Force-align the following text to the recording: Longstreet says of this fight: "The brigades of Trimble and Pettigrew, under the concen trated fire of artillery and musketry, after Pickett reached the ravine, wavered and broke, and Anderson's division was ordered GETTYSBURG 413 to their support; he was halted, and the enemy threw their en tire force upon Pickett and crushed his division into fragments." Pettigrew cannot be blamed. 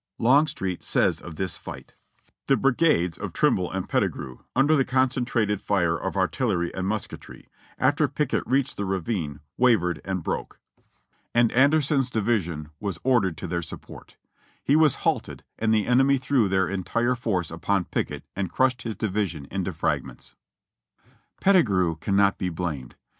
Longstreet 0.17 0.81
says 0.81 1.21
of 1.21 1.35
this 1.35 1.57
fight: 1.57 1.93
"The 2.47 2.57
brigades 2.57 3.19
of 3.19 3.33
Trimble 3.33 3.71
and 3.71 3.87
Pettigrew, 3.87 4.39
under 4.55 4.75
the 4.75 4.83
concen 4.83 5.25
trated 5.27 5.61
fire 5.61 5.95
of 5.95 6.17
artillery 6.17 6.73
and 6.73 6.87
musketry, 6.87 7.49
after 7.77 8.07
Pickett 8.07 8.41
reached 8.47 8.77
the 8.77 8.85
ravine, 8.85 9.41
wavered 9.57 10.01
and 10.03 10.23
broke, 10.23 10.57
and 11.35 11.51
Anderson's 11.51 12.09
division 12.09 12.71
was 12.79 12.97
ordered 13.03 13.37
GETTYSBURG 13.37 13.45
413 13.49 13.49
to 13.49 13.53
their 13.53 13.61
support; 13.61 14.17
he 14.63 14.75
was 14.75 14.95
halted, 15.05 15.43
and 15.59 15.71
the 15.71 15.85
enemy 15.85 16.17
threw 16.17 16.49
their 16.49 16.67
en 16.67 16.83
tire 16.83 17.13
force 17.13 17.51
upon 17.51 17.85
Pickett 17.85 18.23
and 18.35 18.51
crushed 18.51 18.81
his 18.81 18.95
division 18.95 19.45
into 19.51 19.71
fragments." 19.71 20.33
Pettigrew 21.41 21.97
cannot 21.97 22.39
be 22.39 22.49
blamed. 22.49 22.95